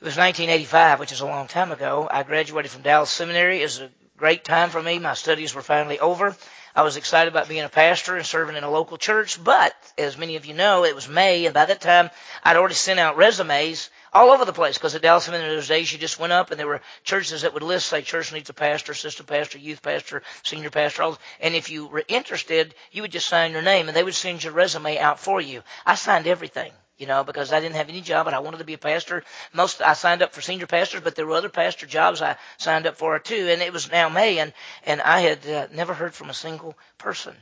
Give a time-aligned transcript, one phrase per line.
[0.00, 2.08] It was 1985, which is a long time ago.
[2.10, 3.60] I graduated from Dallas Seminary.
[3.60, 4.98] It was a great time for me.
[4.98, 6.34] My studies were finally over.
[6.74, 10.16] I was excited about being a pastor and serving in a local church, but as
[10.16, 12.08] many of you know, it was May, and by that time,
[12.42, 15.92] I'd already sent out resumes all over the place because at Dallas Seminary those days
[15.92, 18.54] you just went up and there were churches that would list say church needs a
[18.54, 23.12] pastor, assistant pastor, youth pastor, senior pastor, all, and if you were interested, you would
[23.12, 25.62] just sign your name and they would send your resume out for you.
[25.84, 28.64] I signed everything you know, because I didn't have any job and I wanted to
[28.64, 29.24] be a pastor.
[29.54, 32.86] Most I signed up for senior pastors, but there were other pastor jobs I signed
[32.86, 33.48] up for too.
[33.48, 34.52] And it was now May, and
[34.84, 37.34] and I had uh, never heard from a single person,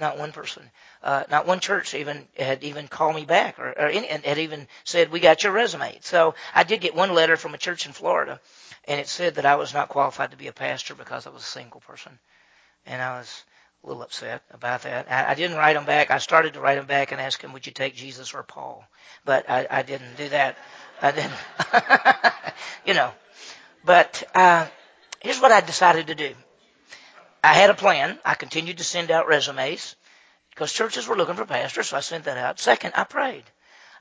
[0.00, 0.70] not one person,
[1.02, 4.38] uh, not one church even had even called me back or, or any, and had
[4.38, 5.98] even said we got your resume.
[6.00, 8.40] So I did get one letter from a church in Florida,
[8.86, 11.42] and it said that I was not qualified to be a pastor because I was
[11.42, 12.18] a single person,
[12.86, 13.44] and I was
[13.84, 15.10] a little upset about that.
[15.10, 16.10] I, I didn't write him back.
[16.10, 18.84] I started to write him back and ask him, would you take Jesus or Paul?
[19.24, 20.56] But I, I didn't do that.
[21.02, 22.44] I didn't,
[22.86, 23.12] you know.
[23.84, 24.66] But uh,
[25.20, 26.34] here's what I decided to do.
[27.42, 28.18] I had a plan.
[28.24, 29.96] I continued to send out resumes
[30.50, 32.58] because churches were looking for pastors, so I sent that out.
[32.58, 33.44] Second, I prayed.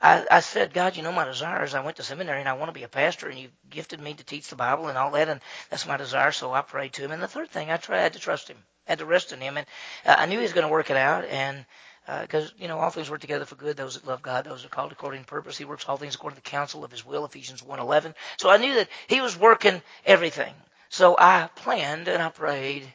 [0.02, 1.74] I, I said, God, you know my desires.
[1.74, 4.14] I went to seminary and I want to be a pastor, and you gifted me
[4.14, 6.32] to teach the Bible and all that, and that's my desire.
[6.32, 7.12] So I prayed to Him.
[7.12, 9.68] And the third thing, I tried to trust Him had to rest in Him, and
[10.06, 11.66] uh, I knew He was going to work it out, and
[12.06, 14.66] because uh, you know all things work together for good those that love God those
[14.66, 15.58] are called according to purpose.
[15.58, 18.58] He works all things according to the counsel of his will Ephesians 1:11 so I
[18.58, 20.54] knew that he was working everything.
[20.90, 22.92] So I planned and I prayed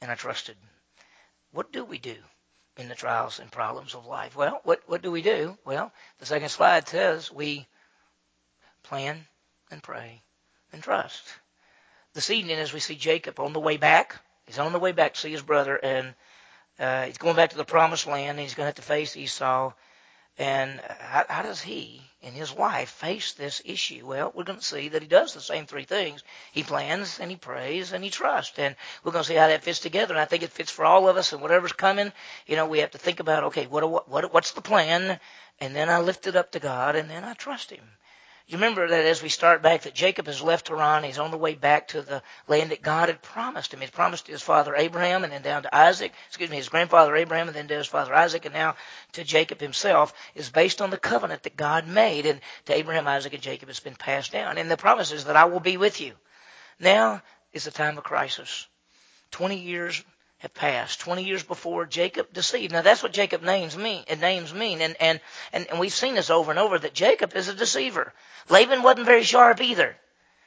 [0.00, 0.56] and I trusted.
[1.52, 2.16] What do we do
[2.76, 4.34] in the trials and problems of life?
[4.34, 5.56] Well what what do we do?
[5.64, 7.68] Well the second slide says we
[8.82, 9.26] plan
[9.70, 10.22] and pray
[10.72, 11.22] and trust.
[12.14, 14.20] This evening as we see Jacob on the way back
[14.50, 16.12] He's on the way back to see his brother, and
[16.76, 18.30] uh, he's going back to the promised land.
[18.30, 19.72] And he's going to have to face Esau.
[20.38, 24.04] And how, how does he and his wife face this issue?
[24.04, 26.24] Well, we're going to see that he does the same three things.
[26.50, 28.58] He plans and he prays and he trusts.
[28.58, 30.14] And we're going to see how that fits together.
[30.14, 31.32] And I think it fits for all of us.
[31.32, 32.12] And whatever's coming,
[32.48, 35.20] you know, we have to think about, okay, what, what, what's the plan?
[35.60, 37.84] And then I lift it up to God and then I trust him.
[38.50, 41.04] You remember that as we start back, that Jacob has left Haran.
[41.04, 43.80] He's on the way back to the land that God had promised him.
[43.80, 47.14] He's promised to his father Abraham and then down to Isaac, excuse me, his grandfather
[47.14, 48.74] Abraham and then to his father Isaac and now
[49.12, 52.26] to Jacob himself is based on the covenant that God made.
[52.26, 54.58] And to Abraham, Isaac, and Jacob it's been passed down.
[54.58, 56.14] And the promise is that I will be with you.
[56.80, 57.22] Now
[57.52, 58.66] is the time of crisis.
[59.30, 60.02] 20 years
[60.40, 61.00] have passed.
[61.00, 62.72] 20 years before Jacob deceived.
[62.72, 64.80] Now that's what Jacob names mean, and names mean.
[64.80, 65.20] And, and,
[65.52, 68.12] and, and we've seen this over and over that Jacob is a deceiver.
[68.48, 69.96] Laban wasn't very sharp either.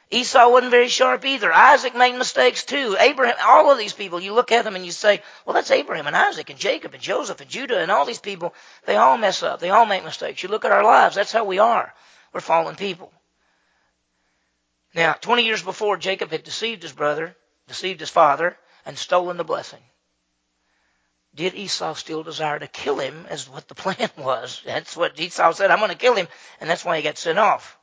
[0.10, 1.54] Esau wasn't very sharp either.
[1.54, 2.98] Isaac made mistakes too.
[3.00, 6.08] Abraham, all of these people, you look at them and you say, well, that's Abraham
[6.08, 8.54] and Isaac and Jacob and Joseph and Judah and all these people.
[8.86, 9.60] They all mess up.
[9.60, 10.42] They all make mistakes.
[10.42, 11.16] You look at our lives.
[11.16, 11.94] That's how we are.
[12.34, 13.12] We're fallen people.
[14.96, 17.36] Now, 20 years before, Jacob had deceived his brother,
[17.68, 19.82] deceived his father, and stolen the blessing.
[21.36, 24.62] Did Esau still desire to kill him as what the plan was?
[24.66, 26.28] That's what Esau said, I'm going to kill him,
[26.60, 27.78] and that's why he got sent off.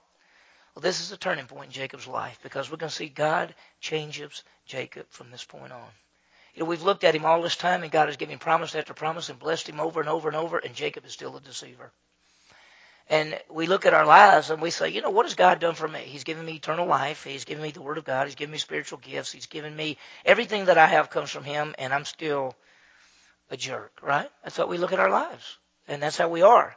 [0.75, 3.55] Well, this is a turning point in Jacob's life because we're going to see God
[3.81, 5.89] changes Jacob from this point on.
[6.55, 8.75] You know, we've looked at him all this time, and God has given him promise
[8.75, 11.41] after promise and blessed him over and over and over, and Jacob is still a
[11.41, 11.93] deceiver.
[13.11, 15.75] And we look at our lives and we say, you know, what has God done
[15.75, 15.99] for me?
[15.99, 17.25] He's given me eternal life.
[17.25, 18.29] He's given me the Word of God.
[18.29, 19.33] He's given me spiritual gifts.
[19.33, 22.55] He's given me everything that I have comes from Him, and I'm still
[23.51, 24.31] a jerk, right?
[24.45, 25.59] That's what we look at our lives.
[25.89, 26.77] And that's how we are.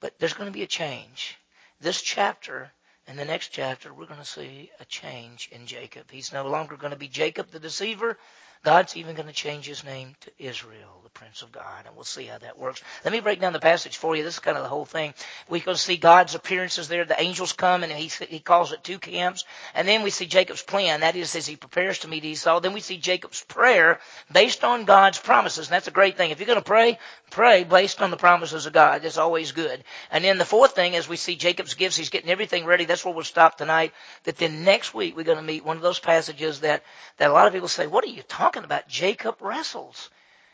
[0.00, 1.38] But there's going to be a change.
[1.80, 2.72] This chapter
[3.06, 6.10] and the next chapter, we're going to see a change in Jacob.
[6.10, 8.18] He's no longer going to be Jacob the deceiver.
[8.64, 12.04] God's even going to change his name to Israel, the Prince of God, and we'll
[12.04, 12.82] see how that works.
[13.04, 14.24] Let me break down the passage for you.
[14.24, 15.14] This is kind of the whole thing.
[15.48, 17.04] We can see God's appearances there.
[17.04, 19.44] The angels come, and he, he calls it two camps.
[19.74, 21.00] And then we see Jacob's plan.
[21.00, 22.60] That is, as he prepares to meet Esau.
[22.60, 24.00] Then we see Jacob's prayer
[24.32, 25.68] based on God's promises.
[25.68, 26.32] And that's a great thing.
[26.32, 26.98] If you're going to pray,
[27.30, 29.02] pray based on the promises of God.
[29.02, 29.84] That's always good.
[30.10, 32.86] And then the fourth thing, as we see Jacob's gifts, he's getting everything ready.
[32.86, 33.92] That's where we'll stop tonight.
[34.24, 36.82] That then next week we're going to meet one of those passages that,
[37.18, 40.08] that a lot of people say, what are you talking talking about Jacob wrestles.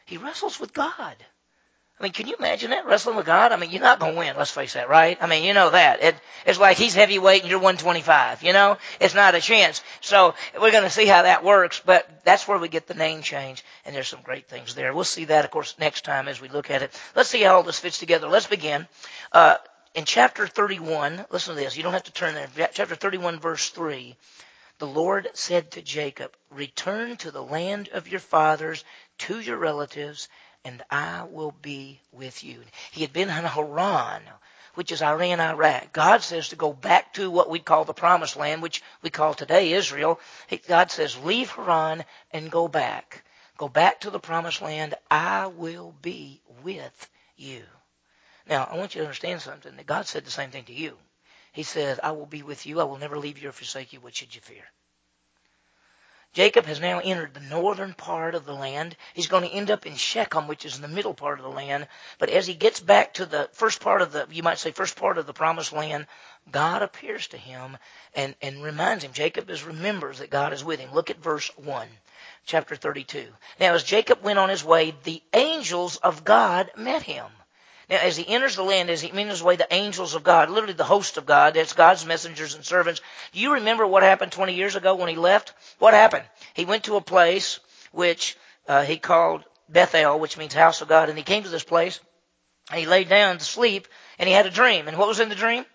[0.05, 1.14] He wrestles with God.
[2.00, 3.52] I mean, can you imagine that wrestling with God?
[3.52, 4.35] I mean, you're not going to win.
[4.37, 5.17] Let's face that, right?
[5.20, 6.02] I mean, you know that.
[6.02, 8.43] It, it's like he's heavyweight and you're 125.
[8.43, 9.81] You know, it's not a chance.
[10.00, 11.81] So we're going to see how that works.
[11.87, 14.93] But that's where we get the name change, and there's some great things there.
[14.93, 17.00] We'll see that, of course, next time as we look at it.
[17.14, 18.26] Let's see how all this fits together.
[18.26, 18.88] Let's begin.
[19.31, 19.58] Uh,
[19.94, 21.76] in chapter 31, listen to this.
[21.76, 22.49] You don't have to turn there.
[22.73, 24.17] Chapter 31, verse 3
[24.78, 28.84] the Lord said to Jacob, Return to the land of your fathers,
[29.18, 30.28] to your relatives,
[30.64, 32.60] and I will be with you.
[32.90, 34.22] He had been in Haran,
[34.74, 35.92] which is Iran, Iraq.
[35.92, 39.34] God says to go back to what we call the promised land, which we call
[39.34, 40.18] today Israel.
[40.66, 43.24] God says, leave Haran and go back.
[43.56, 44.94] Go back to the promised land.
[45.10, 47.62] I will be with you.
[48.48, 50.96] Now, I want you to understand something that God said the same thing to you.
[51.54, 52.80] He says, I will be with you.
[52.80, 54.00] I will never leave you or forsake you.
[54.00, 54.64] What should you fear?
[56.32, 58.96] Jacob has now entered the northern part of the land.
[59.14, 61.52] He's going to end up in Shechem, which is in the middle part of the
[61.52, 61.86] land.
[62.18, 64.96] But as he gets back to the first part of the, you might say, first
[64.96, 66.08] part of the promised land,
[66.50, 67.78] God appears to him
[68.16, 69.12] and, and reminds him.
[69.12, 70.92] Jacob is remembers that God is with him.
[70.92, 71.86] Look at verse 1,
[72.46, 73.28] chapter 32.
[73.60, 77.26] Now, as Jacob went on his way, the angels of God met him.
[77.90, 80.75] Now, as he enters the land, as he enters way, the angels of God, literally
[80.75, 83.00] the host of God, that's God's messengers and servants.
[83.32, 85.52] Do you remember what happened 20 years ago when he left?
[85.78, 86.25] What happened?
[86.54, 87.60] He went to a place
[87.92, 88.36] which
[88.66, 92.00] uh, he called Bethel, which means house of God, and he came to this place,
[92.70, 93.88] and he laid down to sleep,
[94.19, 94.88] and he had a dream.
[94.88, 95.66] And what was in the dream?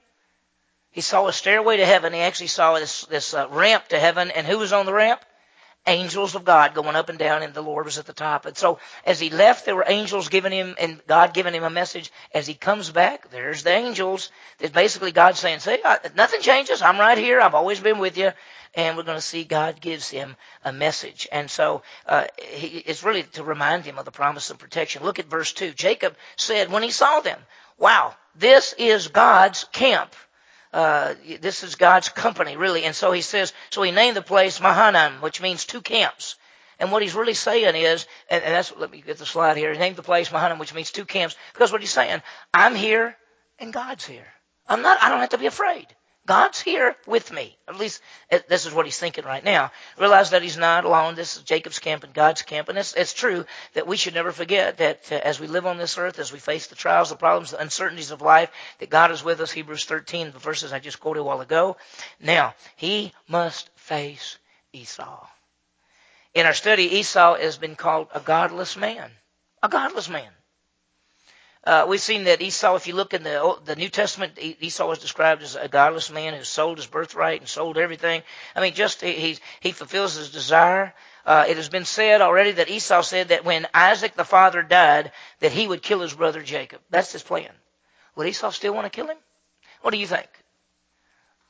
[0.92, 2.14] He saw a stairway to heaven.
[2.14, 5.24] He actually saw this, this uh, ramp to heaven, and who was on the ramp?
[5.88, 8.46] Angels of God going up and down, and the Lord was at the top.
[8.46, 11.70] And so as he left, there were angels giving him, and God giving him a
[11.70, 12.12] message.
[12.34, 14.32] As he comes back, there's the angels.
[14.60, 15.82] It's basically God saying, "Say,
[16.16, 16.82] nothing changes.
[16.82, 17.40] I'm right here.
[17.40, 18.32] I've always been with you."
[18.76, 21.28] And we're going to see God gives him a message.
[21.32, 25.04] And so uh, he, it's really to remind him of the promise of protection.
[25.04, 25.72] Look at verse 2.
[25.74, 27.40] Jacob said when he saw them,
[27.80, 30.14] Wow, this is God's camp
[30.72, 32.84] uh, this is God's company, really.
[32.84, 36.36] And so he says, so he named the place Mahanaim, which means two camps.
[36.80, 39.74] And what he's really saying is, and, and that's, let me get the slide here.
[39.74, 42.22] He named the place Mahanaim, which means two camps, because what he's saying,
[42.54, 43.18] I'm here
[43.58, 44.28] and God's here.
[44.68, 45.88] I'm not, I don't have to be afraid.
[46.30, 47.58] God's here with me.
[47.68, 48.04] At least
[48.48, 49.72] this is what he's thinking right now.
[49.98, 51.16] Realize that he's not alone.
[51.16, 52.70] This is Jacob's camp and God's camp.
[52.70, 55.80] And it's, it's true that we should never forget that uh, as we live on
[55.80, 59.10] this earth, as we face the trials, the problems, the uncertainties of life, that God
[59.10, 59.50] is with us.
[59.50, 61.78] Hebrews 13, the verses I just quoted a while ago.
[62.22, 64.38] Now, he must face
[64.72, 65.26] Esau.
[66.36, 69.10] In our study, Esau has been called a godless man.
[69.64, 70.30] A godless man.
[71.64, 75.00] Uh, we've seen that Esau, if you look in the the New Testament, Esau was
[75.00, 78.24] described as a godless man who sold his birthright and sold everything.
[78.56, 80.94] I mean, just he he fulfills his desire.
[81.26, 85.12] Uh, it has been said already that Esau said that when Isaac the father died,
[85.42, 86.80] that he would kill his brother Jacob.
[86.90, 87.52] That's his plan.
[88.16, 89.18] Would Esau still want to kill him?
[89.82, 90.28] What do you think?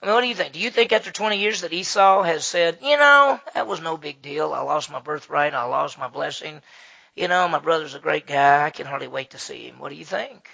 [0.02, 0.54] I mean, what do you think?
[0.54, 3.98] Do you think after 20 years that Esau has said, you know, that was no
[3.98, 4.54] big deal.
[4.54, 5.54] I lost my birthright.
[5.54, 6.62] I lost my blessing.
[7.16, 8.66] You know, my brother's a great guy.
[8.66, 9.80] I can hardly wait to see him.
[9.80, 10.50] What do you think?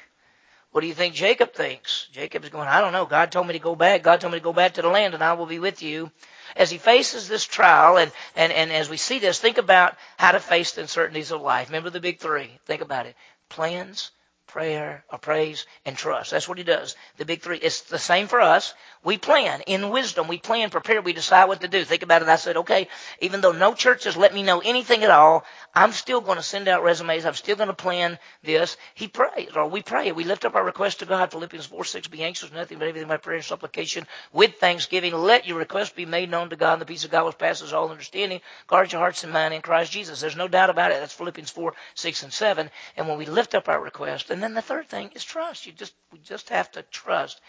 [0.72, 2.08] What do you think Jacob thinks?
[2.12, 3.06] Jacob's going, I don't know.
[3.06, 4.04] God told me to go back.
[4.04, 6.12] God told me to go back to the land and I will be with you.
[6.58, 10.34] As he faces this trial and, and, and as we see this, think about how
[10.34, 11.70] to face the uncertainties of life.
[11.70, 12.50] Remember the big three.
[12.66, 13.16] Think about it.
[13.48, 14.12] Plans,
[14.48, 16.32] prayer, or praise, and trust.
[16.32, 16.96] That's what he does.
[17.18, 17.58] The big three.
[17.58, 18.74] It's the same for us.
[19.04, 20.28] We plan in wisdom.
[20.28, 21.02] We plan, prepare.
[21.02, 21.84] We decide what to do.
[21.84, 22.28] Think about it.
[22.28, 22.88] I said, okay,
[23.22, 25.46] even though no church has let me know anything at all,
[25.76, 27.26] I'm still going to send out resumes.
[27.26, 28.78] I'm still going to plan this.
[28.96, 30.12] He prays, or we pray.
[30.12, 31.32] We lift up our request to God.
[31.32, 35.14] Philippians 4, 6, be anxious nothing but everything by prayer and supplication with thanksgiving.
[35.14, 36.74] Let your request be made known to God.
[36.74, 38.42] And the peace of God which passes all understanding.
[38.68, 40.22] Guard your hearts and mind in Christ Jesus.
[40.22, 41.00] There's no doubt about it.
[41.00, 42.70] That's Philippians 4, 6, and 7.
[42.98, 45.66] And when we lift up our request, and then the third thing is trust.
[45.66, 47.40] You just, we just have to trust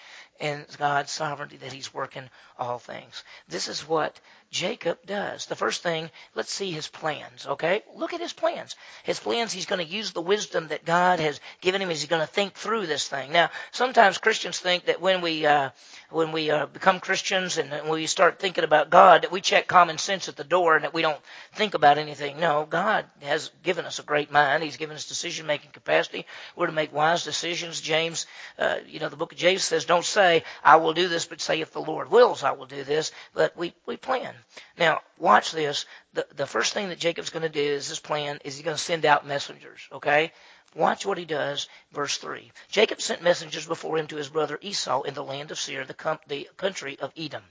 [0.41, 2.29] in God's sovereignty that He's working
[2.59, 3.25] all things.
[3.49, 4.19] This is what
[4.51, 5.47] Jacob does.
[5.47, 7.83] The first thing, let's see his plans, okay?
[7.95, 8.77] Look at his plans.
[9.03, 11.91] His plans, he's going to use the wisdom that God has given him.
[11.91, 13.33] He's going to think through this thing.
[13.33, 15.71] Now, sometimes Christians think that when we, uh,
[16.11, 19.67] when we uh, become Christians and when we start thinking about God, that we check
[19.67, 21.21] common sense at the door and that we don't
[21.55, 22.39] think about anything.
[22.39, 24.63] No, God has given us a great mind.
[24.63, 26.25] He's given us decision making capacity.
[26.55, 27.81] We're to make wise decisions.
[27.81, 28.27] James,
[28.59, 30.26] uh, you know, the book of James says, don't say,
[30.65, 33.13] I will do this, but say, if the Lord wills, I will do this.
[33.35, 34.35] But we, we plan.
[34.79, 35.87] Now, watch this.
[36.13, 38.77] The, the first thing that Jacob's going to do is this plan is he's going
[38.77, 40.33] to send out messengers, okay?
[40.75, 41.69] Watch what he does.
[41.93, 42.53] Verse 3.
[42.69, 45.95] Jacob sent messengers before him to his brother Esau in the land of Seir, the,
[45.95, 47.45] com- the country of Edom.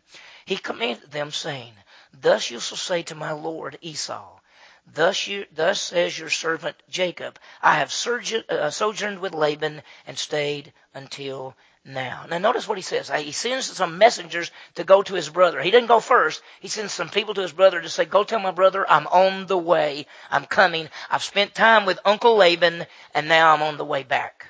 [0.46, 1.74] He commanded them, saying,
[2.14, 4.40] Thus you shall say to my lord Esau,
[4.88, 10.74] Thus, you, thus says your servant Jacob, I have uh, sojourned with Laban and stayed
[10.94, 12.26] until now.
[12.30, 13.10] Now notice what he says.
[13.10, 15.62] He sends some messengers to go to his brother.
[15.62, 16.42] He didn't go first.
[16.60, 19.46] He sends some people to his brother to say, go tell my brother I'm on
[19.46, 20.08] the way.
[20.32, 20.90] I'm coming.
[21.10, 24.48] I've spent time with Uncle Laban and now I'm on the way back.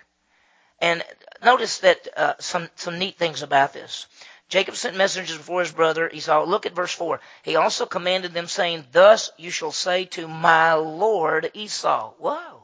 [0.80, 1.04] And
[1.44, 4.08] notice that uh, some, some neat things about this.
[4.48, 6.44] Jacob sent messengers before his brother Esau.
[6.46, 7.20] Look at verse 4.
[7.44, 12.12] He also commanded them saying, Thus you shall say to my Lord Esau.
[12.20, 12.64] Whoa.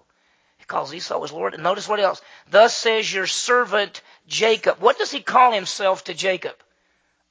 [0.60, 1.56] He calls Esau his Lord.
[1.56, 2.22] And notice what else.
[2.50, 4.02] Thus says your servant
[4.32, 4.80] Jacob.
[4.80, 6.56] What does he call himself to Jacob?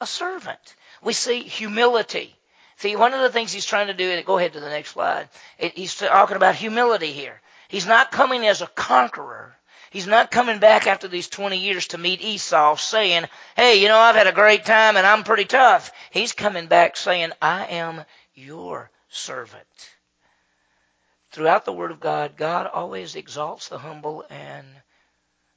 [0.02, 0.76] A servant.
[1.02, 2.37] We see humility.
[2.76, 5.28] See, one of the things he's trying to do, go ahead to the next slide.
[5.59, 7.40] He's talking about humility here.
[7.69, 9.57] He's not coming as a conqueror.
[9.90, 13.25] He's not coming back after these 20 years to meet Esau saying,
[13.57, 15.90] hey, you know, I've had a great time and I'm pretty tough.
[16.11, 18.04] He's coming back saying, I am
[18.35, 19.90] your servant.
[21.33, 24.66] Throughout the Word of God, God always exalts the humble and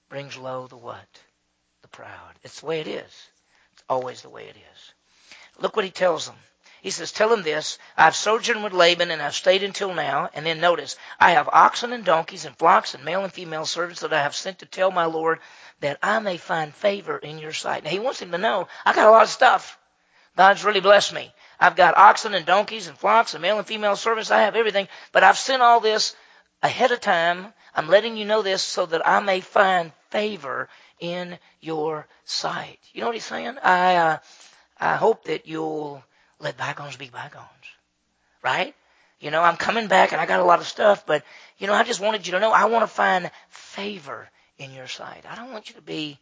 [0.09, 1.07] brings low the what?
[1.93, 2.33] Proud.
[2.43, 3.29] It's the way it is.
[3.73, 4.93] It's always the way it is.
[5.59, 6.35] Look what he tells them.
[6.81, 10.29] He says, Tell him this I've sojourned with Laban and I've stayed until now.
[10.33, 14.01] And then notice, I have oxen and donkeys and flocks and male and female servants
[14.01, 15.39] that I have sent to tell my Lord
[15.79, 17.83] that I may find favor in your sight.
[17.83, 19.77] Now he wants him to know, I got a lot of stuff.
[20.35, 21.31] God's really blessed me.
[21.59, 24.31] I've got oxen and donkeys and flocks and male and female servants.
[24.31, 24.88] I have everything.
[25.12, 26.15] But I've sent all this
[26.63, 27.53] ahead of time.
[27.75, 32.77] I'm letting you know this so that I may find favor in your sight.
[32.93, 33.58] You know what he's saying?
[33.63, 34.17] I, uh,
[34.79, 36.03] I hope that you'll
[36.39, 37.48] let bygones be bygones.
[38.43, 38.75] Right?
[39.20, 41.24] You know, I'm coming back and I got a lot of stuff, but,
[41.58, 44.29] you know, I just wanted you to know I want to find favor
[44.60, 45.24] in your sight.
[45.27, 46.20] I don't want you to be,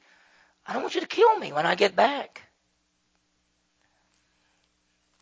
[0.66, 2.42] I don't want you to kill me when I get back.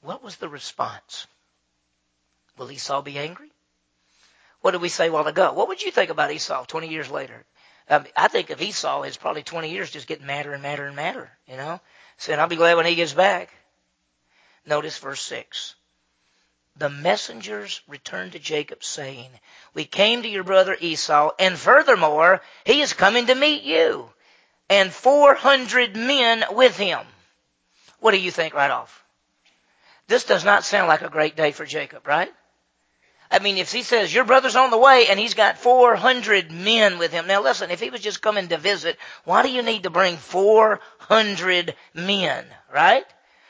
[0.01, 1.25] What was the response?
[2.57, 3.51] Will Esau be angry?
[4.61, 5.53] What did we say a while ago?
[5.53, 7.45] What would you think about Esau 20 years later?
[7.89, 10.95] Um, I think of Esau as probably 20 years just getting madder and madder and
[10.95, 11.81] madder, you know?
[12.17, 13.51] Saying, I'll be glad when he gets back.
[14.65, 15.75] Notice verse 6.
[16.75, 19.29] The messengers returned to Jacob saying,
[19.73, 24.09] We came to your brother Esau, and furthermore, he is coming to meet you,
[24.69, 27.05] and 400 men with him.
[27.99, 29.03] What do you think right off?
[30.07, 32.31] This does not sound like a great day for Jacob, right?
[33.31, 36.97] I mean, if he says, your brother's on the way and he's got 400 men
[36.97, 37.27] with him.
[37.27, 40.17] Now listen, if he was just coming to visit, why do you need to bring
[40.17, 43.05] 400 men, right?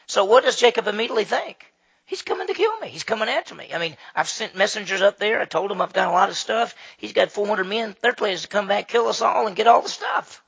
[0.08, 1.66] So what does Jacob immediately think?
[2.04, 2.90] He's coming to kill me.
[2.90, 3.70] He's coming after me.
[3.72, 5.40] I mean, I've sent messengers up there.
[5.40, 6.76] I told him I've got a lot of stuff.
[6.98, 7.96] He's got 400 men.
[8.02, 10.44] Their plan is to come back, kill us all, and get all the stuff.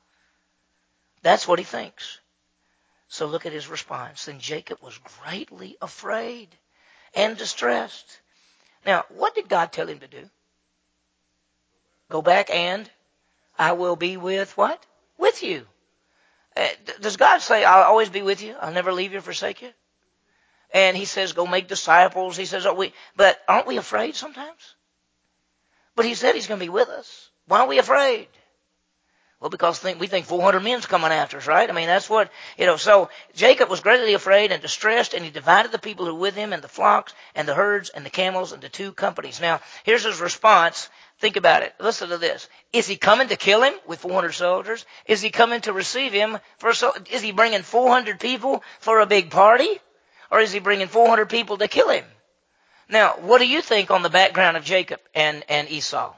[1.22, 2.18] That's what he thinks.
[3.06, 4.24] So look at his response.
[4.24, 6.48] Then Jacob was greatly afraid
[7.14, 8.21] and distressed.
[8.84, 10.28] Now, what did God tell him to do?
[12.08, 12.90] Go back and
[13.58, 14.84] I will be with what?
[15.18, 15.66] With you.
[16.56, 16.68] Uh,
[17.00, 18.54] does God say, I'll always be with you?
[18.60, 19.70] I'll never leave you or forsake you?
[20.72, 22.36] And he says, go make disciples.
[22.36, 24.74] He says, are we, but aren't we afraid sometimes?
[25.94, 27.30] But he said he's going to be with us.
[27.46, 28.28] Why are we afraid?
[29.42, 31.68] Well, because think, we think 400 men's coming after us, right?
[31.68, 35.32] I mean, that's what, you know, so Jacob was greatly afraid and distressed, and he
[35.32, 38.10] divided the people who were with him and the flocks and the herds and the
[38.10, 39.40] camels into two companies.
[39.40, 40.88] Now, here's his response.
[41.18, 41.74] Think about it.
[41.80, 42.48] Listen to this.
[42.72, 44.86] Is he coming to kill him with 400 soldiers?
[45.06, 49.06] Is he coming to receive him for, so, is he bringing 400 people for a
[49.06, 49.80] big party?
[50.30, 52.04] Or is he bringing 400 people to kill him?
[52.88, 56.14] Now, what do you think on the background of Jacob and, and Esau?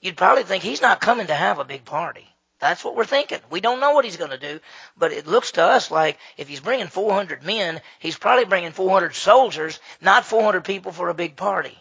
[0.00, 2.26] You'd probably think he's not coming to have a big party.
[2.60, 3.38] That's what we're thinking.
[3.50, 4.60] We don't know what he's going to do,
[4.96, 9.14] but it looks to us like if he's bringing 400 men, he's probably bringing 400
[9.14, 11.78] soldiers, not 400 people for a big party.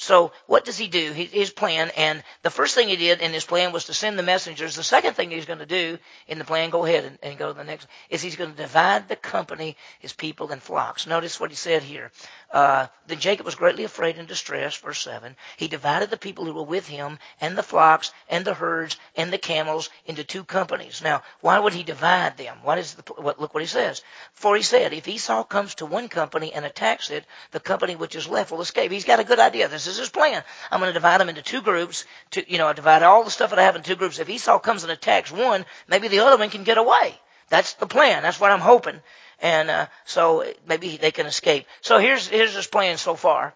[0.00, 1.10] So what does he do?
[1.12, 4.22] His plan, and the first thing he did in his plan was to send the
[4.22, 4.76] messengers.
[4.76, 7.48] The second thing he's going to do in the plan, go ahead and, and go
[7.48, 11.08] to the next, is he's going to divide the company, his people, in flocks.
[11.08, 12.12] Notice what he said here.
[12.50, 15.36] Uh, then Jacob was greatly afraid and distressed, verse 7.
[15.58, 19.30] He divided the people who were with him and the flocks and the herds and
[19.30, 21.02] the camels into two companies.
[21.02, 22.56] Now, why would he divide them?
[22.62, 24.02] What is the, what, look what he says.
[24.32, 28.14] For he said, if Esau comes to one company and attacks it, the company which
[28.14, 28.92] is left will escape.
[28.92, 29.68] He's got a good idea.
[29.68, 30.42] This is his plan.
[30.70, 32.06] I'm going to divide them into two groups.
[32.30, 34.18] To, you know, I divide all the stuff that I have in two groups.
[34.18, 37.18] If Esau comes and attacks one, maybe the other one can get away.
[37.50, 38.22] That's the plan.
[38.22, 39.00] That's what I'm hoping
[39.40, 41.66] and uh, so maybe they can escape.
[41.80, 43.54] So here's here's his plan so far.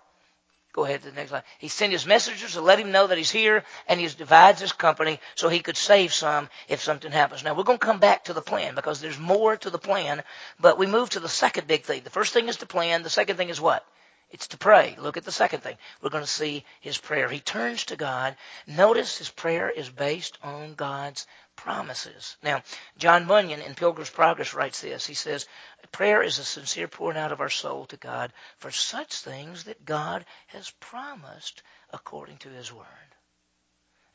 [0.72, 1.42] Go ahead to the next slide.
[1.58, 4.72] He sent his messengers to let him know that he's here, and he divides his
[4.72, 7.44] company so he could save some if something happens.
[7.44, 10.22] Now we're going to come back to the plan because there's more to the plan,
[10.58, 12.02] but we move to the second big thing.
[12.04, 13.02] The first thing is to plan.
[13.02, 13.84] The second thing is what?
[14.30, 14.96] It's to pray.
[14.98, 15.76] Look at the second thing.
[16.00, 17.28] We're going to see his prayer.
[17.28, 18.34] He turns to God.
[18.66, 21.26] Notice his prayer is based on God's
[21.62, 22.36] promises.
[22.42, 22.60] Now,
[22.98, 25.06] John Bunyan in Pilgrim's Progress writes this.
[25.06, 25.46] He says,
[25.92, 29.84] Prayer is a sincere pouring out of our soul to God for such things that
[29.84, 32.86] God has promised according to his word.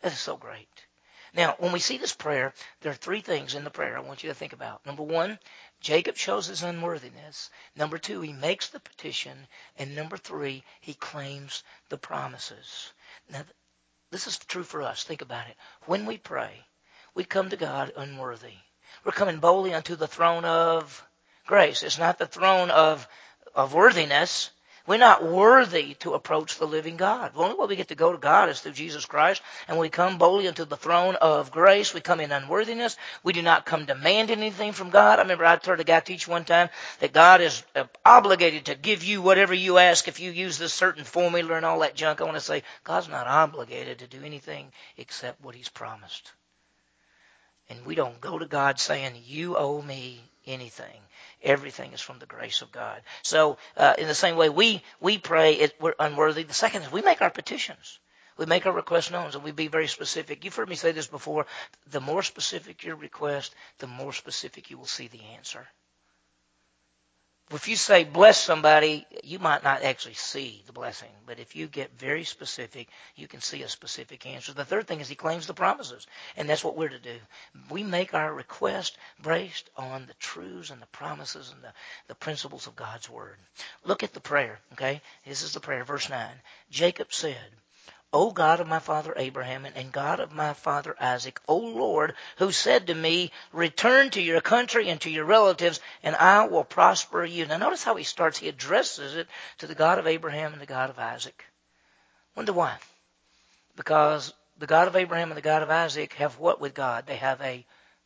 [0.02, 0.88] That is so great.
[1.34, 4.24] Now, when we see this prayer, there are three things in the prayer I want
[4.24, 4.86] you to think about.
[4.86, 5.40] Number one,
[5.80, 7.50] Jacob shows his unworthiness.
[7.78, 9.48] Number two, he makes the petition.
[9.78, 12.92] And number three, he claims the promises.
[13.30, 13.46] Now,
[14.12, 15.06] this is true for us.
[15.06, 15.56] Think about it.
[15.86, 16.66] When we pray,
[17.18, 18.54] we come to God unworthy.
[19.04, 21.04] We're coming boldly unto the throne of
[21.48, 21.82] grace.
[21.82, 23.08] It's not the throne of,
[23.56, 24.52] of worthiness.
[24.86, 27.34] We're not worthy to approach the living God.
[27.34, 29.90] The only way we get to go to God is through Jesus Christ, and we
[29.90, 31.92] come boldly unto the throne of grace.
[31.92, 32.96] We come in unworthiness.
[33.24, 35.18] We do not come demanding anything from God.
[35.18, 36.70] I remember I heard a guy teach one time
[37.00, 40.72] that God is uh, obligated to give you whatever you ask if you use this
[40.72, 42.22] certain formula and all that junk.
[42.22, 46.32] I want to say God's not obligated to do anything except what He's promised.
[47.70, 51.02] And we don't go to God saying, You owe me anything.
[51.44, 53.02] Everything is from the grace of God.
[53.22, 56.44] So, uh, in the same way we, we pray, it, we're unworthy.
[56.44, 58.00] The second is we make our petitions.
[58.38, 60.46] We make our requests known and we be very specific.
[60.46, 61.48] You've heard me say this before.
[61.88, 65.68] The more specific your request, the more specific you will see the answer
[67.56, 71.10] if you say bless somebody, you might not actually see the blessing.
[71.26, 74.54] But if you get very specific, you can see a specific answer.
[74.54, 76.08] The third thing is he claims the promises.
[76.36, 77.16] And that's what we're to do.
[77.70, 81.72] We make our request based on the truths and the promises and the,
[82.10, 83.38] the principles of God's word.
[83.86, 85.02] Look at the prayer, okay?
[85.26, 86.30] This is the prayer, verse 9.
[86.70, 87.38] Jacob said,
[88.14, 92.52] O God of my father Abraham and God of my father Isaac, O Lord, who
[92.54, 97.26] said to me, Return to your country and to your relatives, and I will prosper
[97.26, 97.46] you.
[97.46, 98.38] Now notice how he starts.
[98.38, 101.44] He addresses it to the God of Abraham and the God of Isaac.
[102.34, 102.78] Wonder why?
[103.76, 107.06] Because the God of Abraham and the God of Isaac have what with God?
[107.06, 107.66] They have a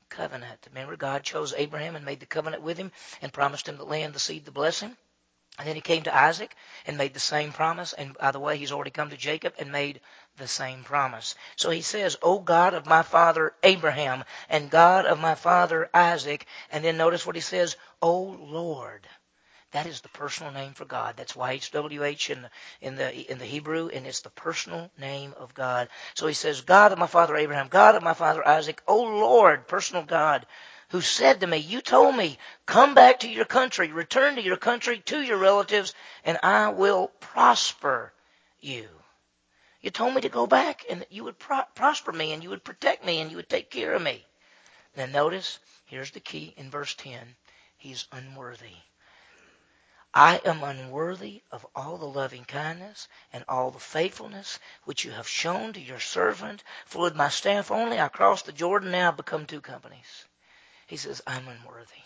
[0.09, 0.67] covenant.
[0.69, 2.91] Remember, God chose Abraham and made the covenant with him
[3.21, 4.97] and promised him the land, the seed, the blessing.
[5.61, 6.55] And then he came to Isaac
[6.87, 7.93] and made the same promise.
[7.93, 10.01] And by the way, he's already come to Jacob and made
[10.37, 11.35] the same promise.
[11.55, 16.47] So he says, O God of my father Abraham and God of my father Isaac.
[16.71, 19.07] And then notice what he says, O Lord.
[19.73, 21.15] That is the personal name for God.
[21.17, 22.49] That's YHWH in the,
[22.81, 25.89] in the, in the Hebrew, and it's the personal name of God.
[26.15, 29.67] So he says, God of my father Abraham, God of my father Isaac, O Lord,
[29.67, 30.47] personal God,
[30.91, 34.57] who said to me, You told me, come back to your country, return to your
[34.57, 35.93] country, to your relatives,
[36.25, 38.11] and I will prosper
[38.59, 38.89] you.
[39.79, 42.49] You told me to go back and that you would pro- prosper me and you
[42.49, 44.25] would protect me and you would take care of me.
[44.93, 47.37] Then notice, here's the key in verse 10
[47.77, 48.75] He's unworthy.
[50.13, 55.27] I am unworthy of all the loving kindness and all the faithfulness which you have
[55.27, 56.63] shown to your servant.
[56.85, 60.25] For with my staff only I crossed the Jordan, now I've become two companies.
[60.91, 62.03] He says, I'm unworthy.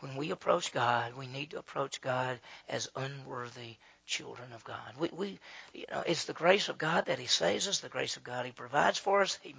[0.00, 4.92] When we approach God, we need to approach God as unworthy children of God.
[4.98, 5.38] We, we,
[5.72, 8.44] you know, it's the grace of God that He saves us, the grace of God
[8.44, 9.38] He provides for us.
[9.40, 9.54] He,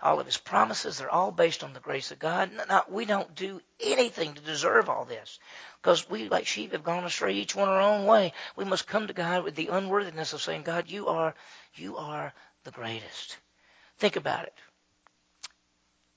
[0.00, 2.50] all of His promises, they're all based on the grace of God.
[2.66, 5.38] Now, we don't do anything to deserve all this.
[5.82, 8.32] Because we, like sheep, have gone astray, each one our own way.
[8.56, 11.34] We must come to God with the unworthiness of saying, God, you are,
[11.74, 12.32] you are
[12.64, 13.36] the greatest.
[13.98, 14.54] Think about it.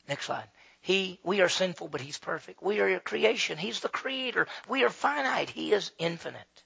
[0.08, 0.48] Next slide.
[0.82, 2.62] He, we are sinful, but He's perfect.
[2.62, 3.58] We are your creation.
[3.58, 4.48] He's the creator.
[4.68, 5.52] We are finite.
[5.52, 6.64] He is infinite.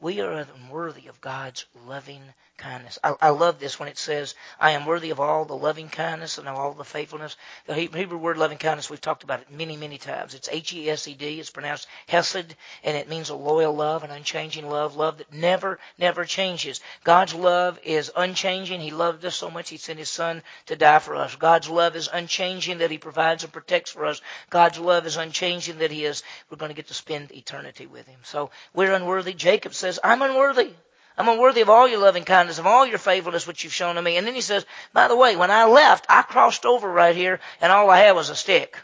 [0.00, 2.22] We are unworthy of God's loving
[2.58, 2.98] kindness.
[3.02, 6.38] I, I, love this when it says, I am worthy of all the loving kindness
[6.38, 7.36] and of all the faithfulness.
[7.66, 10.34] The Hebrew word loving kindness, we've talked about it many, many times.
[10.34, 11.40] It's H-E-S-E-D.
[11.40, 15.78] It's pronounced Hesed, and it means a loyal love, an unchanging love, love that never,
[15.98, 16.80] never changes.
[17.04, 18.80] God's love is unchanging.
[18.80, 21.36] He loved us so much, He sent His Son to die for us.
[21.36, 24.20] God's love is unchanging that He provides and protects for us.
[24.50, 28.06] God's love is unchanging that He is, we're going to get to spend eternity with
[28.06, 28.18] Him.
[28.24, 29.32] So we're unworthy.
[29.32, 30.72] Jacob says, I'm unworthy.
[31.18, 34.02] I'm unworthy of all your loving kindness, of all your faithfulness which you've shown to
[34.02, 34.16] me.
[34.16, 37.40] And then he says, by the way, when I left, I crossed over right here
[37.60, 38.78] and all I had was a stick.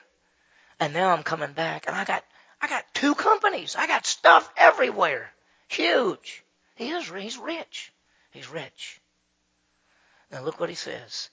[0.80, 2.24] And now I'm coming back and I got,
[2.60, 3.76] I got two companies.
[3.78, 5.30] I got stuff everywhere.
[5.68, 6.42] Huge.
[6.74, 7.92] He is, he's rich.
[8.32, 9.00] He's rich.
[10.32, 11.30] Now look what he says.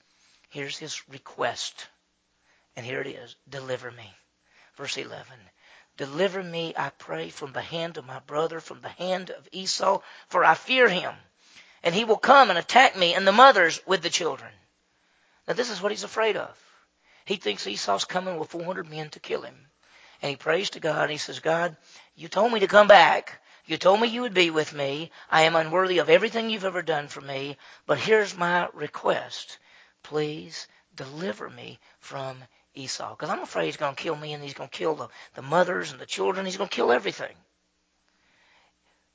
[0.50, 1.88] Here's his request.
[2.76, 3.34] And here it is.
[3.48, 4.08] Deliver me.
[4.76, 5.26] Verse 11.
[6.02, 10.00] Deliver me, I pray, from the hand of my brother, from the hand of Esau,
[10.26, 11.14] for I fear him.
[11.84, 14.50] And he will come and attack me and the mothers with the children.
[15.46, 16.58] Now, this is what he's afraid of.
[17.24, 19.54] He thinks Esau's coming with 400 men to kill him.
[20.20, 21.02] And he prays to God.
[21.02, 21.76] And he says, God,
[22.16, 23.40] you told me to come back.
[23.66, 25.12] You told me you would be with me.
[25.30, 27.58] I am unworthy of everything you've ever done for me.
[27.86, 29.56] But here's my request.
[30.02, 32.42] Please deliver me from
[32.74, 35.08] Esau because I'm afraid he's going to kill me and he's going to kill the,
[35.34, 36.46] the mothers and the children.
[36.46, 37.34] He's going to kill everything.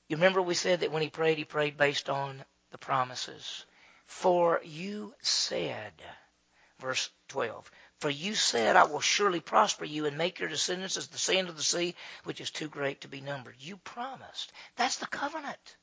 [0.07, 3.65] You remember we said that when he prayed, he prayed based on the promises.
[4.05, 5.91] For you said,
[6.79, 11.07] verse 12, for you said, I will surely prosper you and make your descendants as
[11.07, 13.55] the sand of the sea, which is too great to be numbered.
[13.59, 14.53] You promised.
[14.75, 15.75] That's the covenant.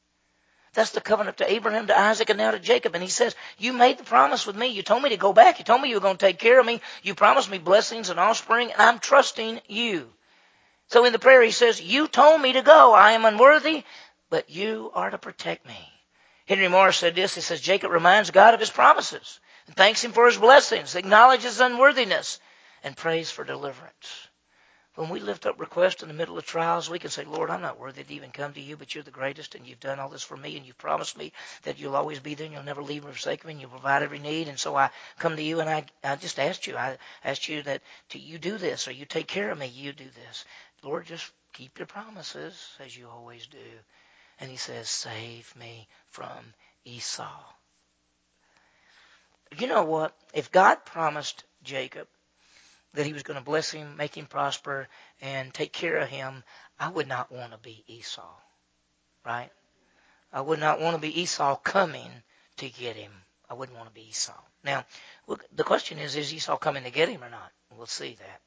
[0.74, 2.94] That's the covenant to Abraham, to Isaac, and now to Jacob.
[2.94, 4.66] And he says, You made the promise with me.
[4.66, 5.58] You told me to go back.
[5.58, 6.80] You told me you were going to take care of me.
[7.02, 10.08] You promised me blessings and offspring, and I'm trusting you.
[10.88, 12.92] So in the prayer, he says, You told me to go.
[12.92, 13.84] I am unworthy,
[14.30, 15.78] but you are to protect me.
[16.46, 17.34] Henry Morris said this.
[17.34, 21.60] He says, Jacob reminds God of his promises and thanks him for his blessings, acknowledges
[21.60, 22.38] unworthiness,
[22.82, 24.28] and prays for deliverance.
[24.96, 27.62] When we lift up requests in the middle of trials, we can say, Lord, I'm
[27.62, 30.08] not worthy to even come to you, but you're the greatest, and you've done all
[30.08, 31.32] this for me, and you've promised me
[31.64, 33.70] that you'll always be there, and you'll never leave me or forsake me, and you'll
[33.70, 34.46] provide every need.
[34.46, 37.62] And so I come to you, and I, I just asked you, I asked you
[37.62, 40.44] that to you do this, or you take care of me, you do this.
[40.84, 43.58] Lord, just keep your promises, as you always do.
[44.38, 46.54] And he says, save me from
[46.84, 47.42] Esau.
[49.58, 50.16] You know what?
[50.32, 52.06] If God promised Jacob
[52.94, 54.88] that he was going to bless him, make him prosper,
[55.20, 56.42] and take care of him,
[56.78, 58.34] I would not want to be Esau.
[59.24, 59.50] Right?
[60.32, 62.10] I would not want to be Esau coming
[62.56, 63.12] to get him.
[63.48, 64.32] I wouldn't want to be Esau.
[64.64, 64.84] Now,
[65.26, 67.52] look, the question is, is Esau coming to get him or not?
[67.76, 68.40] We'll see that.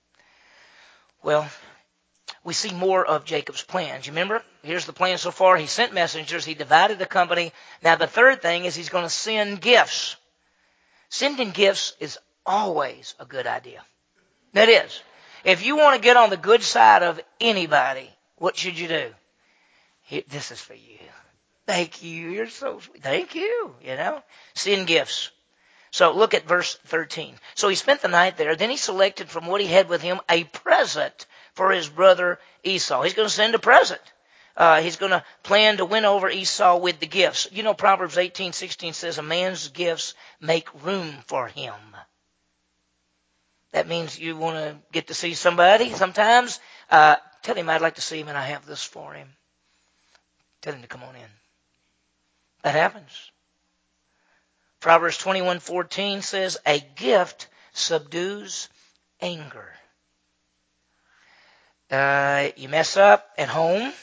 [1.23, 1.49] Well,
[2.43, 4.07] we see more of Jacob's plans.
[4.07, 4.43] You remember?
[4.63, 5.57] Here's the plan so far.
[5.57, 6.45] He sent messengers.
[6.45, 7.51] He divided the company.
[7.83, 10.15] Now, the third thing is he's going to send gifts.
[11.09, 13.83] Sending gifts is always a good idea.
[14.57, 15.03] That is.
[15.43, 19.13] If you want to get on the good side of anybody, what should you do?
[20.27, 20.97] This is for you.
[21.67, 22.29] Thank you.
[22.29, 23.03] You're so sweet.
[23.03, 23.75] Thank you.
[23.83, 24.23] You know,
[24.55, 25.29] send gifts.
[25.91, 27.35] So look at verse 13.
[27.53, 28.55] So he spent the night there.
[28.55, 33.03] Then he selected from what he had with him a present for his brother Esau.
[33.03, 34.01] He's going to send a present.
[34.55, 37.47] Uh, he's going to plan to win over Esau with the gifts.
[37.51, 41.75] You know, Proverbs 18:16 says, "A man's gifts make room for him."
[43.73, 46.59] That means you want to get to see somebody sometimes.
[46.89, 49.27] Uh, tell him I'd like to see him and I have this for him.
[50.61, 51.29] Tell him to come on in.
[52.63, 53.31] That happens.
[54.79, 58.69] Proverbs 21:14 says, "A gift subdues
[59.21, 59.73] anger."
[61.89, 63.93] Uh, you mess up at home,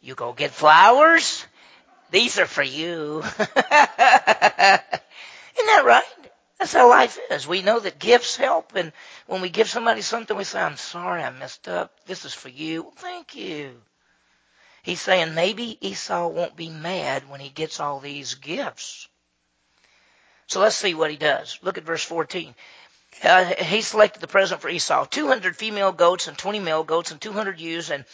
[0.00, 1.44] you go get flowers.
[2.10, 3.18] These are for you.
[3.38, 5.02] Isn't that
[5.84, 6.04] right?
[6.60, 7.48] That's how life is.
[7.48, 8.92] We know that gifts help, and
[9.26, 11.90] when we give somebody something, we say, I'm sorry, I messed up.
[12.04, 12.82] This is for you.
[12.82, 13.80] Well, thank you.
[14.82, 19.08] He's saying maybe Esau won't be mad when he gets all these gifts.
[20.48, 21.58] So let's see what he does.
[21.62, 22.54] Look at verse 14.
[23.24, 27.20] Uh, he selected the present for Esau 200 female goats and 20 male goats and
[27.22, 28.04] 200 ewes and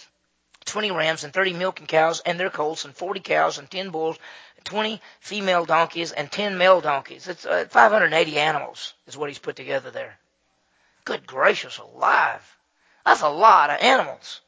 [0.67, 4.19] 20 rams and 30 milking cows and their colts and 40 cows and 10 bulls
[4.67, 7.29] 20 female donkeys and 10 male donkeys.
[7.29, 10.19] It's uh, 580 animals is what he's put together there.
[11.05, 12.57] Good gracious alive.
[13.05, 14.41] That's a lot of animals.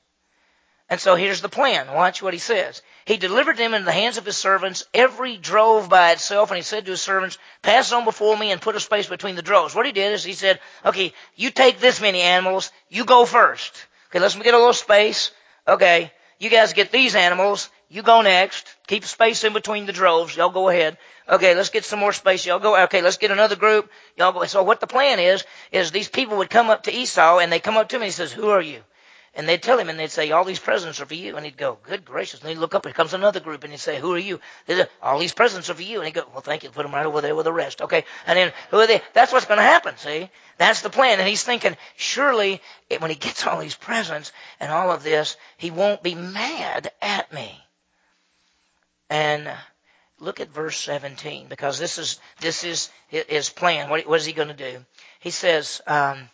[0.91, 1.87] And so here's the plan.
[1.95, 2.83] Watch what he says.
[3.05, 4.87] He delivered them into the hands of his servants.
[4.95, 8.61] Every drove by itself, and he said to his servants, pass on before me and
[8.61, 9.75] put a space between the droves.
[9.75, 13.87] What he did is he said, okay, you take this many animals, you go first.
[14.11, 15.31] Okay, let's get a little space.
[15.69, 18.67] Okay, you guys get these animals, you go next.
[18.87, 20.37] Keep space in between the droves.
[20.37, 20.99] Y'all go ahead.
[21.29, 22.45] Okay, let's get some more space.
[22.45, 22.83] Y'all go.
[22.85, 23.91] Okay, let's get another group.
[24.17, 24.45] Y'all go.
[24.45, 27.61] So what the plan is, is these people would come up to Esau and they
[27.61, 28.83] come up to me and he says, who are you?
[29.39, 31.37] And they'd tell him and they'd say, all these presents are for you.
[31.37, 32.41] And he'd go, good gracious.
[32.41, 34.41] And he'd look up, here comes another group and he'd say, who are you?
[34.67, 35.99] Say, all these presents are for you.
[35.99, 36.71] And he'd go, well, thank you.
[36.71, 37.81] Put them right over there with the rest.
[37.81, 38.05] Okay.
[38.27, 39.01] And then who are they?
[39.13, 39.97] That's what's going to happen.
[39.97, 40.29] See?
[40.57, 41.21] That's the plan.
[41.21, 42.61] And he's thinking, surely
[42.99, 47.33] when he gets all these presents and all of this, he won't be mad at
[47.33, 47.57] me.
[49.09, 49.49] And
[50.19, 53.89] look at verse 17 because this is this is his plan.
[53.89, 54.85] What, what is he going to do?
[55.21, 56.29] He says, um,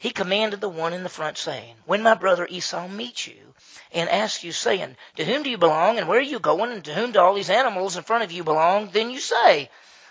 [0.00, 3.54] he commanded the one in the front, saying, When my brother Esau meets you
[3.92, 6.82] and asks you, saying, To whom do you belong, and where are you going, and
[6.86, 8.88] to whom do all these animals in front of you belong?
[8.88, 9.68] Then you say,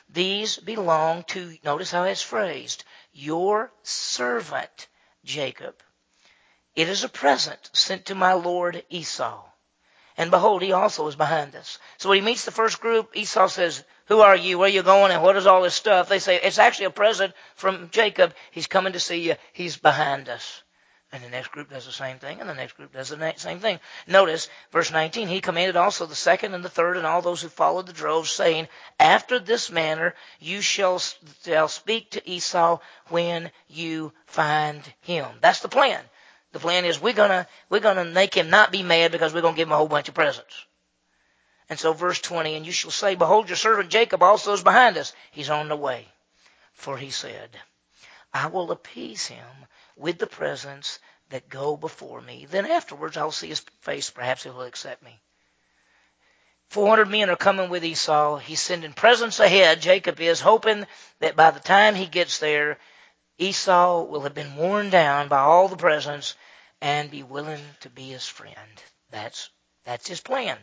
[0.08, 4.88] These belong to, notice how it's phrased, your servant
[5.26, 5.82] Jacob.
[6.76, 9.44] It is a present sent to my lord Esau.
[10.18, 11.80] And behold, he also is behind us.
[11.98, 14.58] So when he meets the first group, Esau says, Who are you?
[14.58, 15.12] Where are you going?
[15.12, 16.10] And what is all this stuff?
[16.10, 18.34] They say, It's actually a present from Jacob.
[18.50, 19.36] He's coming to see you.
[19.54, 20.64] He's behind us.
[21.12, 23.60] And the next group does the same thing, and the next group does the same
[23.60, 23.80] thing.
[24.08, 27.50] Notice, verse 19, he commanded also the second and the third and all those who
[27.50, 28.68] followed the droves, saying,
[29.00, 31.00] After this manner you shall,
[31.44, 35.28] shall speak to Esau when you find him.
[35.42, 36.02] That's the plan.
[36.52, 39.58] The plan is we're gonna, we're gonna make him not be mad because we're gonna
[39.58, 40.66] give him a whole bunch of presents.
[41.70, 44.98] And so verse 20, and you shall say, behold, your servant Jacob also is behind
[44.98, 45.14] us.
[45.32, 46.08] He's on the way.
[46.74, 47.56] For he said,
[48.34, 49.46] I will appease him
[49.96, 52.48] with the presents that go before me.
[52.50, 54.10] Then afterwards I'll see his face.
[54.10, 55.20] Perhaps he will accept me.
[56.70, 58.38] 400 men are coming with Esau.
[58.38, 59.82] He's sending presents ahead.
[59.82, 60.86] Jacob is hoping
[61.20, 62.78] that by the time he gets there,
[63.38, 66.36] Esau will have been worn down by all the presents
[66.82, 68.56] and be willing to be his friend.
[69.12, 69.50] That's,
[69.86, 70.58] that's his plan.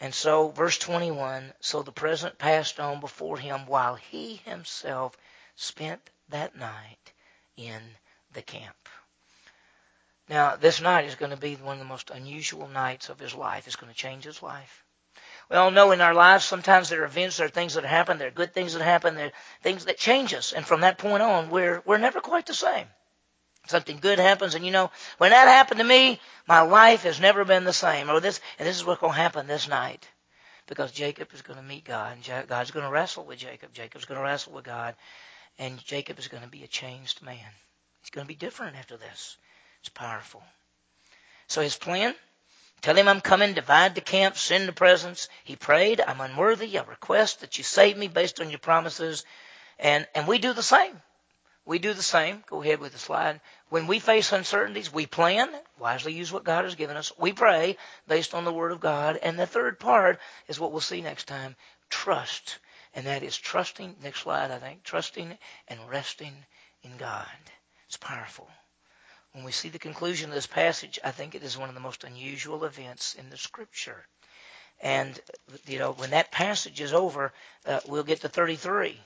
[0.00, 5.16] And so, verse 21, so the present passed on before him while he himself
[5.54, 7.12] spent that night
[7.56, 7.80] in
[8.32, 8.88] the camp.
[10.28, 13.34] Now, this night is going to be one of the most unusual nights of his
[13.34, 13.66] life.
[13.66, 14.84] It's going to change his life.
[15.48, 18.18] We all know in our lives sometimes there are events, there are things that happen,
[18.18, 19.32] there are good things that happen, there are
[19.62, 20.52] things that change us.
[20.52, 22.86] And from that point on, we're, we're never quite the same.
[23.66, 27.44] Something good happens, and you know, when that happened to me, my life has never
[27.44, 28.08] been the same.
[28.10, 30.08] Or this, and this is what's going to happen this night.
[30.66, 33.72] Because Jacob is going to meet God, and God's going to wrestle with Jacob.
[33.72, 34.94] Jacob's going to wrestle with God,
[35.58, 37.52] and Jacob is going to be a changed man.
[38.02, 39.36] He's going to be different after this.
[39.80, 40.42] It's powerful.
[41.48, 42.14] So his plan,
[42.82, 45.28] tell him I'm coming, divide the camp, send the presents.
[45.44, 46.78] He prayed, I'm unworthy.
[46.78, 49.24] I request that you save me based on your promises.
[49.78, 51.00] And, and we do the same.
[51.66, 52.42] We do the same.
[52.46, 53.40] Go ahead with the slide.
[53.68, 57.12] When we face uncertainties, we plan, wisely use what God has given us.
[57.18, 57.76] We pray
[58.08, 59.18] based on the Word of God.
[59.18, 61.56] And the third part is what we'll see next time
[61.90, 62.58] trust.
[62.94, 65.36] And that is trusting, next slide, I think, trusting
[65.68, 66.46] and resting
[66.82, 67.26] in God.
[67.86, 68.48] It's powerful
[69.36, 71.80] when we see the conclusion of this passage, I think it is one of the
[71.80, 74.06] most unusual events in the Scripture.
[74.80, 75.20] And,
[75.66, 77.34] you know, when that passage is over,
[77.66, 78.98] uh, we'll get to 33.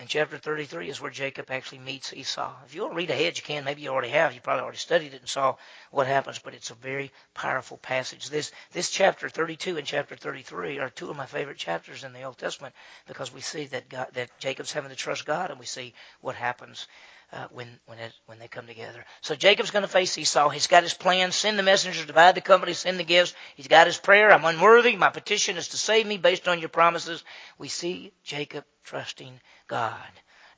[0.00, 2.52] And chapter 33 is where Jacob actually meets Esau.
[2.66, 3.64] If you want to read ahead, you can.
[3.64, 4.34] Maybe you already have.
[4.34, 5.54] You probably already studied it and saw
[5.92, 8.28] what happens, but it's a very powerful passage.
[8.28, 12.24] This, this chapter 32 and chapter 33 are two of my favorite chapters in the
[12.24, 12.74] Old Testament
[13.06, 16.34] because we see that God, that Jacob's having to trust God and we see what
[16.34, 16.88] happens
[17.32, 19.04] uh, when when it, when they come together.
[19.20, 20.48] So Jacob's going to face Esau.
[20.48, 23.34] He's got his plan: send the messengers, divide the company, send the gifts.
[23.56, 24.96] He's got his prayer: I'm unworthy.
[24.96, 27.24] My petition is to save me based on your promises.
[27.58, 29.96] We see Jacob trusting God.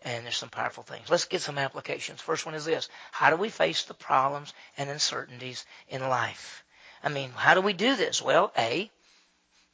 [0.02, 1.10] And there's some powerful things.
[1.10, 2.20] Let's get some applications.
[2.20, 2.88] First one is this.
[3.10, 6.64] How do we face the problems and uncertainties in life?
[7.02, 8.22] I mean, how do we do this?
[8.22, 8.90] Well, A,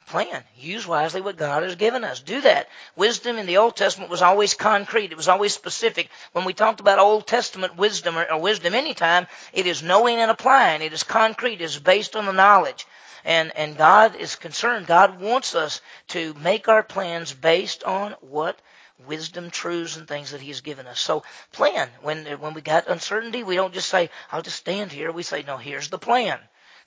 [0.07, 0.43] plan.
[0.57, 2.19] Use wisely what God has given us.
[2.19, 2.67] Do that.
[2.95, 5.11] Wisdom in the Old Testament was always concrete.
[5.11, 6.09] It was always specific.
[6.33, 10.31] When we talked about Old Testament wisdom or, or wisdom anytime, it is knowing and
[10.31, 10.81] applying.
[10.81, 11.61] It is concrete.
[11.61, 12.85] It is based on the knowledge.
[13.25, 14.87] And, and God is concerned.
[14.87, 18.59] God wants us to make our plans based on what
[19.05, 20.99] wisdom, truths, and things that He has given us.
[20.99, 21.89] So plan.
[22.01, 25.11] When, when we got uncertainty, we don't just say, I'll just stand here.
[25.11, 26.39] We say, no, here's the plan.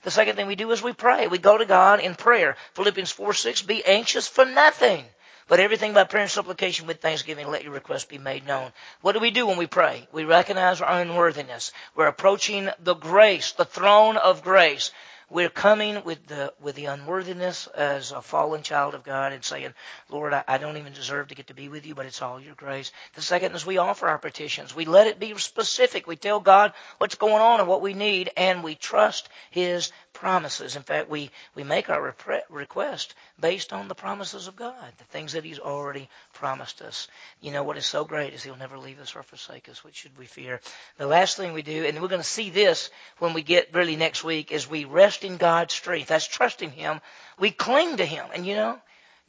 [0.03, 1.27] The second thing we do is we pray.
[1.27, 2.55] We go to God in prayer.
[2.73, 5.05] Philippians 4 6, be anxious for nothing.
[5.47, 8.73] But everything by prayer and supplication with thanksgiving, let your requests be made known.
[9.01, 10.07] What do we do when we pray?
[10.11, 11.71] We recognize our unworthiness.
[11.95, 14.91] We're approaching the grace, the throne of grace.
[15.29, 19.73] We're coming with the with the unworthiness as a fallen child of God and saying,
[20.09, 22.39] Lord, I, I, don't even deserve to get to be with you, but it's all
[22.39, 22.93] your grace.
[23.15, 24.73] The second is we offer our petitions.
[24.73, 26.07] We let it be specific.
[26.07, 30.75] We tell God what's going on and what we need, and we trust His promises.
[30.75, 35.03] In fact, we, we make our repre- request based on the promises of God, the
[35.05, 37.07] things that He's already promised us.
[37.39, 39.83] You know, what is so great is He'll never leave us or forsake us.
[39.83, 40.59] What should we fear?
[40.97, 43.95] The last thing we do, and we're going to see this when we get really
[43.95, 46.07] next week, is we rest in God's strength.
[46.07, 46.99] That's trusting Him.
[47.39, 48.25] We cling to Him.
[48.33, 48.79] And you know,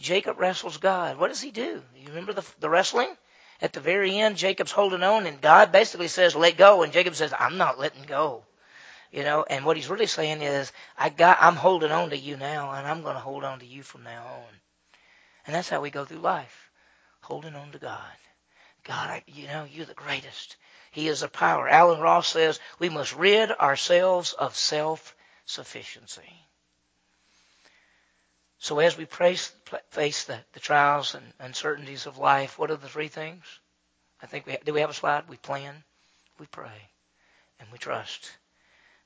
[0.00, 1.18] Jacob wrestles God.
[1.18, 1.82] What does he do?
[1.96, 3.08] You remember the, the wrestling?
[3.60, 6.82] At the very end, Jacob's holding on, and God basically says, let go.
[6.82, 8.44] And Jacob says, I'm not letting go.
[9.10, 12.36] You know, and what he's really saying is, I got, I'm holding on to you
[12.36, 14.54] now, and I'm going to hold on to you from now on.
[15.46, 16.70] And that's how we go through life,
[17.22, 18.00] holding on to God.
[18.84, 20.56] God, I, you know, you're the greatest.
[20.90, 21.68] He is the power.
[21.68, 26.32] Allen Ross says we must rid ourselves of self-sufficiency.
[28.58, 29.52] So as we face,
[29.90, 33.44] face the, the trials and uncertainties of life, what are the three things?
[34.20, 35.28] I think we do we have a slide?
[35.28, 35.84] We plan,
[36.40, 36.90] we pray,
[37.60, 38.32] and we trust.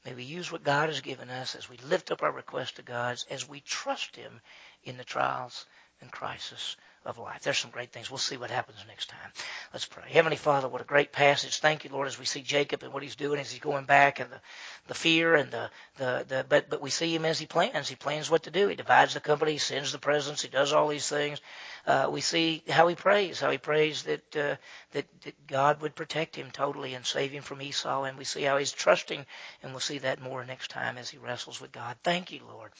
[0.05, 2.83] May we use what God has given us as we lift up our request to
[2.83, 4.41] God, as we trust Him
[4.83, 5.67] in the trials
[6.01, 7.43] and crisis of life.
[7.43, 8.11] There's some great things.
[8.11, 9.31] We'll see what happens next time.
[9.73, 10.05] Let's pray.
[10.11, 11.59] Heavenly Father, what a great passage.
[11.59, 14.21] Thank you, Lord, as we see Jacob and what he's doing as he's going back
[14.21, 14.41] and the,
[14.89, 17.89] the fear and the, the, the but but we see him as he plans.
[17.89, 18.69] He plans what to do.
[18.69, 21.41] He divides the company, he sends the presents, he does all these things.
[21.87, 24.57] Uh, we see how he prays, how he prays that, uh,
[24.93, 28.43] that that God would protect him totally and save him from Esau, and we see
[28.43, 29.25] how he's trusting,
[29.63, 31.97] and we'll see that more next time as he wrestles with God.
[32.03, 32.73] Thank you, Lord,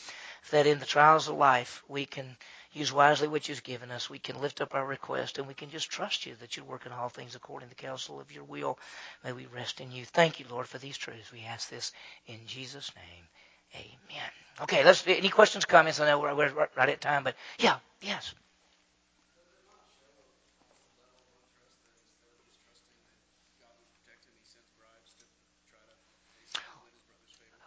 [0.51, 2.37] that in the trials of life we can
[2.73, 4.09] use wisely what you've given us.
[4.11, 6.87] We can lift up our request and we can just trust you that you work
[6.87, 8.79] in all things according to the counsel of your will.
[9.25, 10.05] May we rest in you.
[10.05, 11.33] Thank you, Lord, for these truths.
[11.33, 11.93] We ask this
[12.27, 13.25] in Jesus' name.
[13.75, 14.31] Amen.
[14.63, 15.07] Okay, let's.
[15.07, 15.99] Any questions, comments?
[16.01, 18.35] I know we're, we're right at time, but yeah, yes.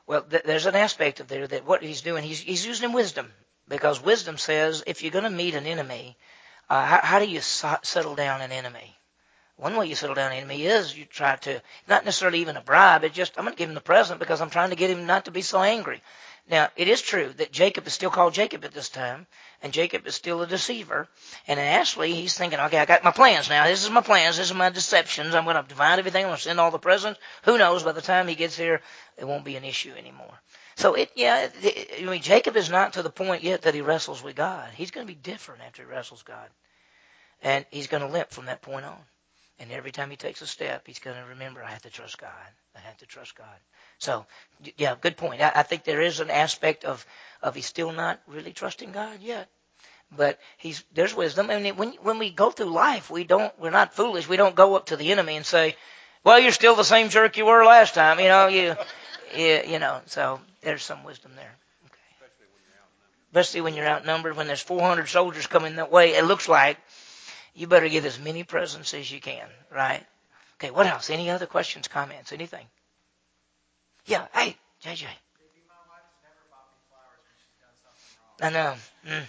[0.08, 3.32] Well, th- there's an aspect of there that what he's doing, he's, he's using wisdom
[3.68, 6.18] because wisdom says if you're going to meet an enemy,
[6.70, 8.96] uh, how, how, do you so- settle down an enemy?
[9.58, 12.62] One way you settle down an enemy is you try to, not necessarily even a
[12.62, 14.90] bribe, it's just, I'm going to give him the present because I'm trying to get
[14.90, 16.02] him not to be so angry.
[16.48, 19.26] Now, it is true that Jacob is still called Jacob at this time,
[19.64, 21.08] and Jacob is still a deceiver.
[21.48, 23.66] And actually, he's thinking, okay, I got my plans now.
[23.66, 24.38] This is my plans.
[24.38, 25.34] This is my deceptions.
[25.34, 26.24] I'm going to divide everything.
[26.24, 27.20] I'm going to send all the presents.
[27.46, 27.82] Who knows?
[27.82, 28.82] By the time he gets here,
[29.18, 30.40] it won't be an issue anymore.
[30.76, 33.82] So it, yeah, it, I mean, Jacob is not to the point yet that he
[33.82, 34.70] wrestles with God.
[34.74, 36.50] He's going to be different after he wrestles God,
[37.42, 38.98] and he's going to limp from that point on.
[39.58, 42.18] And every time he takes a step, he's going to remember, I have to trust
[42.18, 42.30] God.
[42.76, 43.56] I have to trust God.
[44.00, 44.26] So,
[44.78, 45.42] yeah, good point.
[45.42, 47.06] I, I think there is an aspect of,
[47.42, 49.48] of he's still not really trusting God yet.
[50.16, 51.50] But he's, there's wisdom.
[51.50, 54.28] I mean, when, when we go through life, we don't, we're not foolish.
[54.28, 55.78] We don't go up to the enemy and say,
[56.24, 58.20] well, you're still the same jerk you were last time.
[58.20, 58.76] You know, you,
[59.36, 61.56] you, you know, so there's some wisdom there.
[61.86, 61.96] Okay.
[63.32, 66.78] Especially when you're outnumbered, when there's 400 soldiers coming that way, it looks like
[67.54, 70.04] you better get as many presents as you can, right?
[70.58, 71.10] Okay, what else?
[71.10, 72.66] Any other questions, comments, anything?
[74.06, 75.06] Yeah, hey, JJ.
[78.42, 78.74] I know.
[79.08, 79.24] Mm.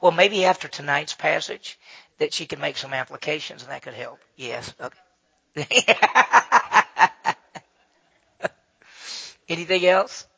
[0.00, 1.78] Well, maybe after tonight's passage,
[2.18, 4.20] that she can make some applications, and that could help.
[4.36, 4.74] Yes.
[5.56, 5.86] Okay.
[9.50, 10.28] Anything else?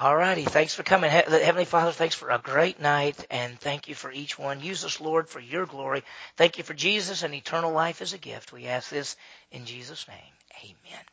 [0.00, 0.44] All righty.
[0.44, 1.10] Thanks for coming.
[1.10, 4.60] Heavenly Father, thanks for a great night and thank you for each one.
[4.60, 6.04] Use us, Lord, for your glory.
[6.36, 8.52] Thank you for Jesus and eternal life as a gift.
[8.52, 9.16] We ask this
[9.50, 10.34] in Jesus' name.
[10.62, 11.04] Amen.